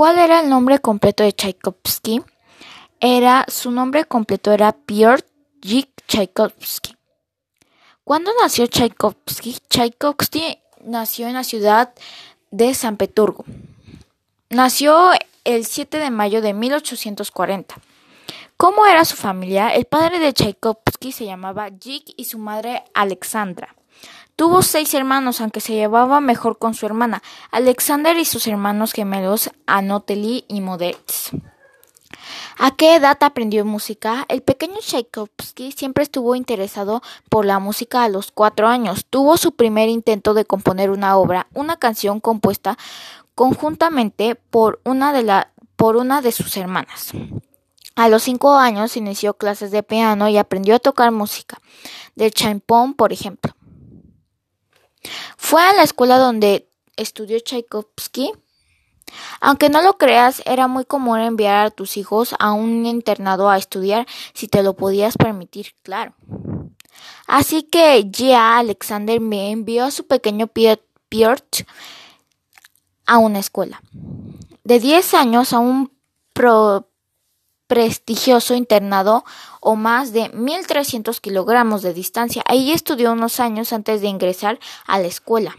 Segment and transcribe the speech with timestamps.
[0.00, 2.22] ¿Cuál era el nombre completo de Tchaikovsky?
[3.00, 5.26] Era, su nombre completo era Piotr
[6.06, 6.96] Tchaikovsky.
[8.02, 9.58] ¿Cuándo nació Tchaikovsky?
[9.68, 11.92] Tchaikovsky nació en la ciudad
[12.50, 13.44] de San Petersburgo.
[14.48, 15.10] Nació
[15.44, 17.74] el 7 de mayo de 1840.
[18.56, 19.68] ¿Cómo era su familia?
[19.68, 23.76] El padre de Tchaikovsky se llamaba Jik y su madre Alexandra.
[24.36, 29.50] Tuvo seis hermanos, aunque se llevaba mejor con su hermana, Alexander y sus hermanos gemelos
[29.66, 31.34] Anatoly y Modest.
[32.58, 34.26] ¿A qué edad aprendió música?
[34.28, 39.06] El pequeño Tchaikovsky siempre estuvo interesado por la música a los cuatro años.
[39.08, 42.76] Tuvo su primer intento de componer una obra, una canción compuesta
[43.34, 47.12] conjuntamente por una de, la, por una de sus hermanas.
[47.96, 51.58] A los cinco años inició clases de piano y aprendió a tocar música,
[52.14, 53.54] de champón, por ejemplo.
[55.50, 58.30] Fue a la escuela donde estudió Tchaikovsky.
[59.40, 63.58] Aunque no lo creas, era muy común enviar a tus hijos a un internado a
[63.58, 66.14] estudiar si te lo podías permitir, claro.
[67.26, 71.66] Así que ya Alexander me envió a su pequeño Piotr
[73.06, 73.82] a una escuela.
[74.62, 75.90] De 10 años a un
[77.70, 79.24] prestigioso internado
[79.60, 82.42] o más de 1.300 kilogramos de distancia.
[82.46, 85.54] Ahí estudió unos años antes de ingresar a la Escuela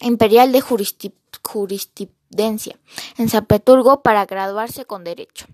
[0.00, 2.78] Imperial de Jurisprudencia
[3.18, 5.44] en San Petersburgo para graduarse con Derecho.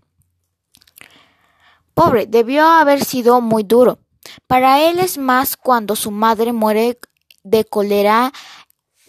[1.95, 3.99] Pobre, debió haber sido muy duro.
[4.47, 7.01] Para él es más cuando su madre muere
[7.43, 8.33] de cólera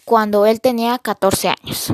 [0.04, 1.92] cuando él tenía 14 años.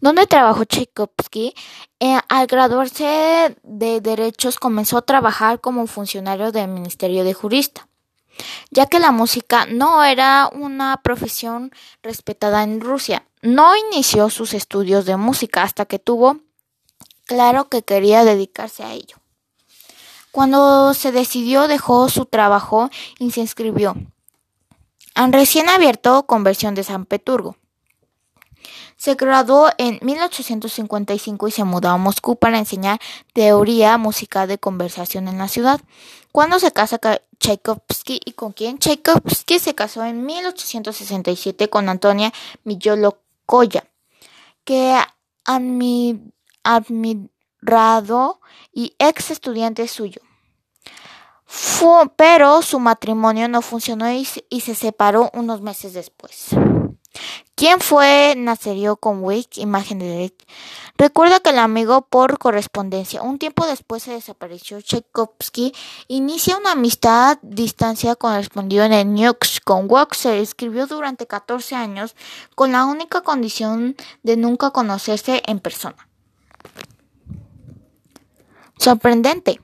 [0.00, 1.54] ¿Dónde trabajó Tchaikovsky?
[2.00, 7.88] Eh, al graduarse de Derechos comenzó a trabajar como funcionario del Ministerio de Jurista,
[8.70, 11.70] ya que la música no era una profesión
[12.02, 13.26] respetada en Rusia.
[13.40, 16.40] No inició sus estudios de música hasta que tuvo
[17.24, 19.16] claro que quería dedicarse a ello.
[20.30, 23.94] Cuando se decidió dejó su trabajo y se inscribió
[25.14, 27.56] al recién abierto Conversión de San Petersburgo.
[28.96, 32.98] Se graduó en 1855 y se mudó a Moscú para enseñar
[33.32, 35.80] teoría musical de conversación en la ciudad.
[36.32, 36.98] Cuando se casa
[37.38, 42.32] Tchaikovsky y con quién Tchaikovsky se casó en 1867 con Antonia
[42.64, 43.84] Millolokoya,
[44.64, 44.96] que
[46.64, 48.40] admirado
[48.72, 50.20] y ex estudiante suyo.
[52.16, 56.50] pero su matrimonio no funcionó y se separó unos meses después.
[57.54, 59.58] ¿Quién fue Nazario Conwick?
[59.58, 60.46] Imagen de Derek.
[60.98, 63.22] Recuerda que el amigo por correspondencia.
[63.22, 65.74] Un tiempo después se desapareció Tchaikovsky.
[66.08, 72.16] Inicia una amistad distancia correspondió en el Nux con Se Escribió durante 14 años
[72.54, 76.08] con la única condición de nunca conocerse en persona.
[78.78, 79.60] Sorprendente.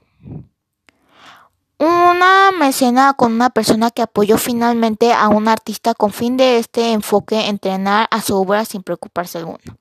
[2.12, 6.93] Una mecena con una persona que apoyó finalmente a un artista con fin de este
[6.93, 9.78] enfoque entrenar a su obra sin preocuparse alguno.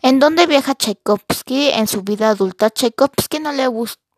[0.00, 2.70] ¿En dónde viaja Tchaikovsky en su vida adulta?
[2.70, 3.68] Tchaikovsky no le,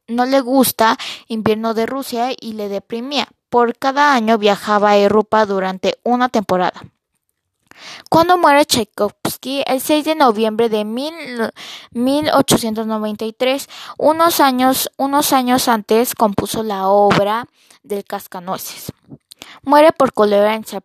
[0.09, 3.28] no le gusta invierno de Rusia y le deprimía.
[3.49, 6.84] Por cada año viajaba a Europa durante una temporada.
[8.10, 16.62] Cuando muere Tchaikovsky, el 6 de noviembre de 1893, unos años, unos años antes compuso
[16.62, 17.48] la obra
[17.82, 18.92] del Cascanueces.
[19.62, 20.83] Muere por cólera en San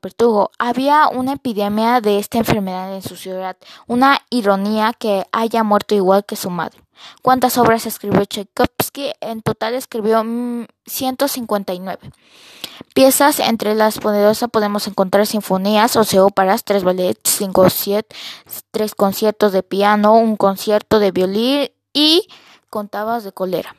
[0.60, 3.58] Había una epidemia de esta enfermedad en su ciudad.
[3.88, 6.80] Una ironía que haya muerto igual que su madre.
[7.22, 9.14] ¿Cuántas obras escribió Tchaikovsky?
[9.22, 10.24] En total escribió
[10.86, 12.12] 159
[12.94, 13.40] piezas.
[13.40, 18.16] Entre las poderosas podemos encontrar sinfonías, o óperas, tres ballets, cinco siete,
[18.72, 22.28] tres conciertos de piano, un concierto de violín y
[22.70, 23.76] contabas de cólera.